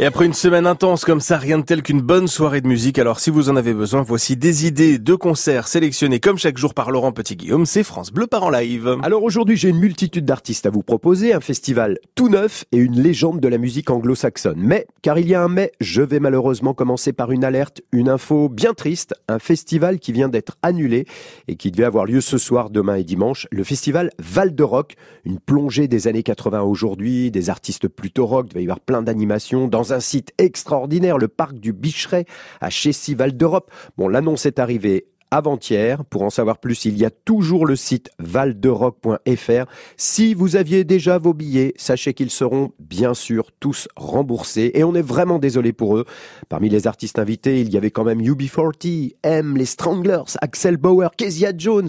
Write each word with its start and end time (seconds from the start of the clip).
Et 0.00 0.06
après 0.06 0.24
une 0.24 0.32
semaine 0.32 0.66
intense 0.66 1.04
comme 1.04 1.20
ça, 1.20 1.36
rien 1.36 1.58
de 1.58 1.64
tel 1.64 1.82
qu'une 1.82 2.00
bonne 2.00 2.26
soirée 2.26 2.62
de 2.62 2.66
musique. 2.66 2.98
Alors 2.98 3.20
si 3.20 3.28
vous 3.28 3.50
en 3.50 3.56
avez 3.56 3.74
besoin, 3.74 4.00
voici 4.00 4.36
des 4.36 4.66
idées 4.66 4.98
de 4.98 5.14
concerts 5.14 5.68
sélectionnés 5.68 6.18
comme 6.18 6.38
chaque 6.38 6.56
jour 6.56 6.72
par 6.72 6.90
Laurent 6.90 7.12
Petit-Guillaume. 7.12 7.66
C'est 7.66 7.84
France 7.84 8.10
Bleu 8.10 8.26
par 8.26 8.42
en 8.42 8.50
live. 8.50 8.96
Alors 9.02 9.22
aujourd'hui, 9.22 9.56
j'ai 9.56 9.68
une 9.68 9.78
multitude 9.78 10.24
d'artistes 10.24 10.64
à 10.64 10.70
vous 10.70 10.82
proposer, 10.82 11.34
un 11.34 11.40
festival 11.40 11.98
tout 12.14 12.30
neuf 12.30 12.64
et 12.72 12.78
une 12.78 13.00
légende 13.00 13.38
de 13.38 13.48
la 13.48 13.58
musique 13.58 13.90
anglo-saxonne. 13.90 14.58
Mais, 14.58 14.86
car 15.02 15.18
il 15.18 15.28
y 15.28 15.34
a 15.34 15.42
un 15.42 15.48
mais, 15.48 15.70
je 15.78 16.02
vais 16.02 16.20
malheureusement 16.20 16.72
commencer 16.72 17.12
par 17.12 17.30
une 17.30 17.44
alerte, 17.44 17.82
une 17.92 18.08
info 18.08 18.48
bien 18.48 18.72
triste, 18.72 19.14
un 19.28 19.38
festival 19.38 19.98
qui 19.98 20.12
vient 20.12 20.28
d'être 20.28 20.56
annulé 20.62 21.06
et 21.48 21.56
qui 21.56 21.70
devait 21.70 21.84
avoir 21.84 22.06
lieu 22.06 22.22
ce 22.22 22.38
soir, 22.38 22.70
demain 22.70 22.96
et 22.96 23.04
dimanche, 23.04 23.46
le 23.52 23.62
festival 23.62 24.10
Val 24.18 24.54
de 24.54 24.62
Rock, 24.62 24.94
une 25.26 25.38
plongée 25.38 25.86
des 25.86 26.08
années 26.08 26.22
80 26.22 26.62
aujourd'hui, 26.62 27.30
des 27.30 27.50
artistes 27.50 27.88
plutôt 27.88 28.26
rock, 28.26 28.46
il 28.50 28.54
va 28.54 28.60
y 28.60 28.64
avoir 28.64 28.80
plein 28.80 29.02
d'animations 29.02 29.68
dans 29.68 29.81
un 29.90 30.00
site 30.00 30.32
extraordinaire, 30.38 31.18
le 31.18 31.28
parc 31.28 31.54
du 31.54 31.72
Bicheret 31.72 32.26
à 32.60 32.70
Chessy-Val 32.70 33.36
d'Europe. 33.36 33.70
Bon, 33.96 34.08
l'annonce 34.08 34.46
est 34.46 34.58
arrivée 34.58 35.06
avant-hier. 35.32 36.04
Pour 36.04 36.22
en 36.22 36.30
savoir 36.30 36.58
plus, 36.58 36.84
il 36.84 36.96
y 36.98 37.04
a 37.04 37.10
toujours 37.10 37.66
le 37.66 37.74
site 37.74 38.10
valderock.fr. 38.18 39.64
Si 39.96 40.34
vous 40.34 40.56
aviez 40.56 40.84
déjà 40.84 41.18
vos 41.18 41.32
billets, 41.32 41.72
sachez 41.76 42.12
qu'ils 42.14 42.30
seront 42.30 42.72
bien 42.78 43.14
sûr 43.14 43.50
tous 43.58 43.88
remboursés 43.96 44.70
et 44.74 44.84
on 44.84 44.94
est 44.94 45.02
vraiment 45.02 45.38
désolé 45.38 45.72
pour 45.72 45.96
eux. 45.96 46.04
Parmi 46.48 46.68
les 46.68 46.86
artistes 46.86 47.18
invités, 47.18 47.62
il 47.62 47.72
y 47.72 47.76
avait 47.76 47.90
quand 47.90 48.04
même 48.04 48.20
UB40, 48.20 49.14
M, 49.22 49.56
les 49.56 49.64
Stranglers, 49.64 50.36
Axel 50.40 50.76
Bauer, 50.76 51.16
Kezia 51.16 51.52
Jones 51.56 51.88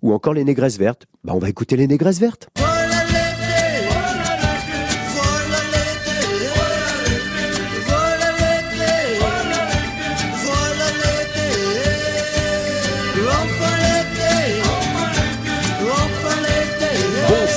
ou 0.00 0.12
encore 0.12 0.34
les 0.34 0.44
Négresses 0.44 0.78
Vertes. 0.78 1.06
Bah, 1.24 1.34
on 1.34 1.38
va 1.38 1.50
écouter 1.50 1.76
les 1.76 1.86
Négresses 1.86 2.20
Vertes. 2.20 2.48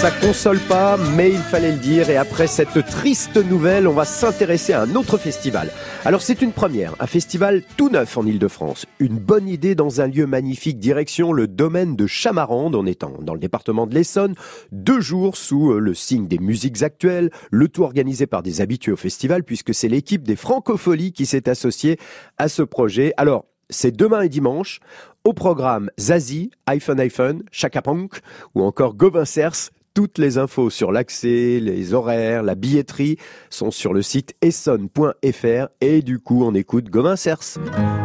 Ça 0.02 0.10
console 0.10 0.58
pas, 0.62 0.98
mais 1.16 1.30
il 1.30 1.38
fallait 1.38 1.74
le 1.74 1.78
dire. 1.78 2.10
Et 2.10 2.18
après 2.18 2.48
cette 2.48 2.84
triste 2.88 3.38
nouvelle, 3.38 3.88
on 3.88 3.94
va 3.94 4.04
s'intéresser 4.04 4.74
à 4.74 4.82
un 4.82 4.96
autre 4.96 5.20
festival. 5.20 5.70
Alors 6.06 6.24
c'est 6.24 6.42
une 6.42 6.54
première, 6.54 6.96
un 7.00 7.06
festival 7.06 7.62
tout 7.78 7.90
neuf 7.90 8.18
en 8.18 8.26
Ile-de-France. 8.26 8.88
Une 8.98 9.20
bonne 9.20 9.48
idée 9.48 9.76
dans 9.76 10.02
un 10.02 10.08
lieu 10.08 10.26
magnifique, 10.26 10.80
direction 10.80 11.32
le 11.34 11.48
domaine 11.48 11.96
de 11.96 12.08
Chamarande, 12.08 12.74
en 12.74 12.88
étant 12.88 13.14
dans 13.22 13.36
le 13.36 13.40
département 13.40 13.86
de 13.86 13.94
l'Essonne. 13.94 14.34
Deux 14.72 15.02
jours 15.02 15.38
sous 15.38 15.74
euh, 15.74 15.78
le 15.78 15.94
signe 15.94 16.28
des 16.28 16.40
musiques 16.40 16.82
actuelles, 16.82 17.30
le 17.52 17.68
tout 17.68 17.84
organisé 17.84 18.26
par 18.26 18.42
des 18.42 18.60
habitués 18.60 18.94
au 18.94 18.98
festival, 18.98 19.44
puisque 19.44 19.76
c'est 19.76 19.88
l'équipe 19.88 20.24
des 20.24 20.36
Francopholies 20.36 21.14
qui 21.14 21.28
s'est 21.28 21.48
associée 21.48 22.00
à 22.40 22.48
ce 22.48 22.64
projet. 22.64 23.14
Alors, 23.18 23.46
c'est 23.70 23.96
demain 23.96 24.22
et 24.22 24.30
dimanche. 24.30 24.80
Au 25.26 25.34
programme 25.34 25.92
Zazie, 26.00 26.50
iPhone 26.66 27.00
iPhone, 27.00 27.44
Chaka 27.52 27.84
Punk 27.84 28.14
ou 28.56 28.64
encore 28.64 28.96
Gobin 28.96 29.26
Cers, 29.26 29.70
toutes 29.94 30.18
les 30.18 30.38
infos 30.38 30.70
sur 30.70 30.92
l'accès, 30.92 31.60
les 31.62 31.94
horaires, 31.94 32.44
la 32.44 32.56
billetterie 32.56 33.18
sont 33.50 33.72
sur 33.72 33.94
le 33.94 34.02
site 34.02 34.36
essonne.fr 34.42 35.68
et 35.82 36.02
du 36.02 36.20
coup 36.20 36.44
on 36.44 36.54
écoute 36.54 36.90
Gomin 36.90 37.16
Cers. 37.16 37.60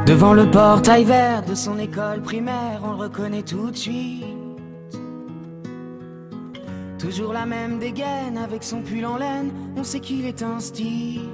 Devant 0.07 0.35
le 0.35 0.51
portail 0.51 1.05
vert 1.05 1.45
de 1.45 1.55
son 1.55 1.79
école 1.79 2.23
primaire, 2.23 2.83
on 2.85 2.91
le 2.91 2.97
reconnaît 2.97 3.43
tout 3.43 3.71
de 3.71 3.77
suite. 3.77 4.25
Toujours 6.99 7.33
la 7.33 7.47
même 7.47 7.79
dégaine 7.79 8.39
avec 8.39 8.65
son 8.65 8.81
pull 8.81 9.05
en 9.05 9.17
laine, 9.17 9.53
on 9.77 9.85
sait 9.85 10.01
qu'il 10.01 10.25
est 10.25 10.43
un 10.43 10.59
style. 10.61 11.29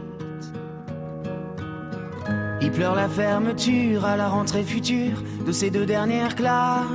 Il 2.61 2.71
pleure 2.71 2.95
la 2.95 3.09
fermeture 3.09 4.05
à 4.05 4.17
la 4.17 4.29
rentrée 4.29 4.63
future 4.63 5.23
de 5.47 5.53
ses 5.53 5.71
deux 5.71 5.87
dernières 5.87 6.37
classes. 6.37 6.87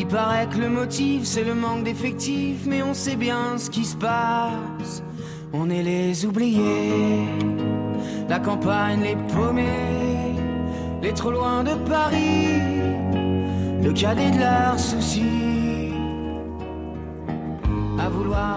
Il 0.00 0.06
paraît 0.06 0.46
que 0.46 0.56
le 0.56 0.70
motif 0.70 1.24
c'est 1.24 1.44
le 1.44 1.54
manque 1.54 1.84
d'effectifs, 1.84 2.64
mais 2.66 2.82
on 2.82 2.94
sait 2.94 3.16
bien 3.16 3.58
ce 3.58 3.68
qui 3.68 3.84
se 3.84 3.94
passe. 3.96 5.02
On 5.52 5.68
est 5.68 5.82
les 5.82 6.24
oubliés, 6.24 7.28
la 8.26 8.38
campagne 8.38 9.02
les 9.02 9.16
paumés, 9.34 10.36
les 11.02 11.12
trop 11.12 11.32
loin 11.32 11.62
de 11.64 11.74
Paris, 11.86 12.62
le 13.82 13.92
cadet 13.92 14.30
de 14.30 14.38
leurs 14.38 14.80
soucis 14.80 15.69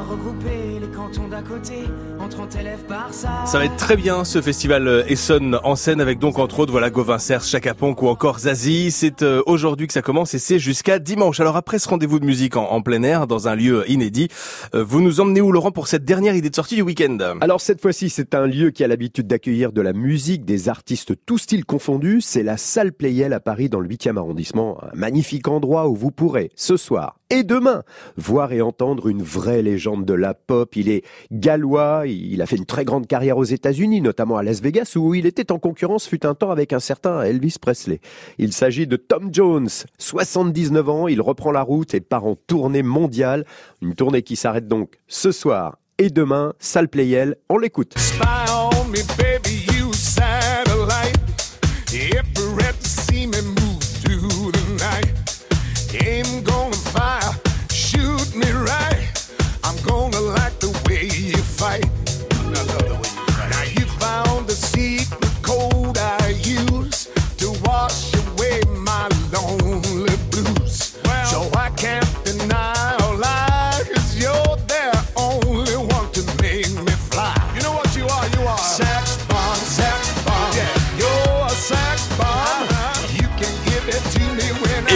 regrouper 0.04 0.80
les 0.80 0.88
cantons 0.88 1.28
d'à 1.28 1.42
côté 1.42 1.74
en 2.20 2.28
30 2.28 2.56
élèves 2.58 2.84
par 2.88 3.14
ça. 3.14 3.46
Ça 3.46 3.58
va 3.58 3.66
être 3.66 3.76
très 3.76 3.96
bien 3.96 4.24
ce 4.24 4.42
festival 4.42 4.88
euh, 4.88 5.04
Essonne 5.08 5.60
en 5.64 5.76
scène 5.76 6.02
avec 6.02 6.20
donc 6.20 6.40
entre 6.40 6.60
autres 6.60 6.72
voilà 6.72 6.90
Gauvin 6.90 7.18
Serre, 7.18 7.44
Chacaponc 7.44 7.96
ou 8.02 8.08
encore 8.08 8.40
Zazie. 8.40 8.92
C'est 8.92 9.24
euh, 9.24 9.42
aujourd'hui 9.46 9.88
que 9.88 9.94
ça 9.94 10.02
commence 10.02 10.34
et 10.34 10.40
c'est 10.40 10.60
jusqu'à 10.60 11.00
dimanche. 11.00 11.40
Alors 11.40 11.56
après 11.56 11.80
ce 11.80 11.90
rendez-vous 11.90 12.20
de 12.20 12.26
musique 12.26 12.56
en, 12.56 12.82
plein 12.82 13.04
air 13.04 13.28
dans 13.28 13.48
un 13.48 13.56
lieu 13.56 13.90
inédit, 13.90 14.28
euh, 14.76 14.84
vous 14.84 15.02
nous 15.02 15.20
emmenez 15.20 15.42
où 15.42 15.52
Laurent 15.52 15.72
pour 15.72 15.88
cette 15.88 16.06
dernière 16.06 16.36
idée 16.36 16.50
de 16.50 16.56
sortie 16.56 16.76
du 16.76 16.82
week-end? 16.82 17.18
Alors 17.42 17.62
cette 17.62 17.82
fois-ci 17.82 18.10
c'est 18.10 18.36
un 18.36 18.46
lieu 18.46 18.72
qui 18.72 18.84
a 18.84 18.88
l'habitude 18.88 19.28
d'accueillir 19.28 19.72
de 19.72 19.82
la 19.82 19.94
musique, 19.94 20.46
des 20.46 20.70
artistes 20.70 21.14
tous 21.26 21.40
styles 21.40 21.66
confondus. 21.66 22.22
C'est 22.22 22.44
la 22.44 22.58
salle 22.58 22.94
Playel 22.94 23.34
à 23.34 23.40
Paris 23.40 23.70
dans 23.70 23.80
le 23.80 23.88
8e 23.88 24.18
arrondissement. 24.18 24.78
Un 24.84 24.96
magnifique 24.96 25.48
endroit 25.48 25.88
où 25.88 25.96
vous 25.96 26.12
pourrez 26.12 26.52
ce 26.56 26.78
soir 26.78 27.18
et 27.34 27.44
demain 27.44 27.84
voir 28.16 28.54
et 28.54 28.62
entendre 28.62 29.08
une 29.08 29.24
vraie 29.24 29.64
légende 29.64 29.93
de 29.98 30.14
la 30.14 30.34
pop. 30.34 30.76
Il 30.76 30.90
est 30.90 31.04
gallois, 31.32 32.04
il 32.08 32.42
a 32.42 32.46
fait 32.46 32.56
une 32.56 32.66
très 32.66 32.86
grande 32.86 33.08
carrière 33.08 33.38
aux 33.38 33.44
États-Unis, 33.44 34.02
notamment 34.02 34.38
à 34.38 34.44
Las 34.44 34.62
Vegas, 34.62 34.94
où 34.96 35.14
il 35.14 35.26
était 35.26 35.52
en 35.52 35.60
concurrence 35.60 36.08
fut 36.08 36.26
un 36.26 36.34
temps 36.34 36.52
avec 36.52 36.74
un 36.74 36.80
certain 36.80 37.22
Elvis 37.22 37.56
Presley. 37.62 38.00
Il 38.38 38.54
s'agit 38.54 38.88
de 38.88 38.96
Tom 38.96 39.30
Jones, 39.32 39.70
79 39.98 40.90
ans, 40.90 41.08
il 41.08 41.22
reprend 41.22 41.52
la 41.52 41.62
route 41.62 41.94
et 41.94 42.02
part 42.02 42.26
en 42.26 42.36
tournée 42.36 42.84
mondiale, 42.84 43.46
une 43.82 43.96
tournée 43.96 44.24
qui 44.24 44.36
s'arrête 44.36 44.68
donc 44.68 44.98
ce 45.08 45.32
soir 45.32 45.78
et 45.98 46.10
demain, 46.10 46.54
salle 46.60 46.90
Playel, 46.90 47.36
on 47.50 47.58
l'écoute. 47.58 47.96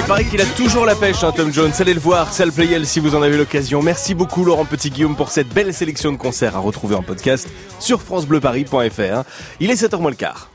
Paraît 0.07 0.23
qu'il 0.23 0.40
a 0.40 0.45
toujours 0.45 0.85
la 0.85 0.95
pêche, 0.95 1.23
hein, 1.23 1.34
Tom 1.35 1.51
Jones. 1.51 1.72
Allez 1.79 1.94
le 1.94 2.00
voir, 2.00 2.31
Salle 2.31 2.53
Playel 2.53 2.85
si 2.85 3.01
vous 3.01 3.13
en 3.13 3.22
avez 3.22 3.38
l'occasion. 3.38 3.81
Merci 3.81 4.16
beaucoup 4.16 4.45
Laurent 4.45 4.63
Petit-Guillaume 4.63 5.18
pour 5.18 5.29
cette 5.29 5.50
belle 5.50 5.73
sélection 5.73 6.13
de 6.13 6.18
concerts 6.18 6.56
à 6.56 6.59
retrouver 6.59 6.95
en 6.95 7.03
podcast 7.03 7.50
sur 7.79 8.01
francebleuparis.fr. 8.01 9.23
Il 9.59 9.69
est 9.69 9.84
7h 9.84 10.00
moins 10.00 10.12
le 10.12 10.16
quart. 10.16 10.50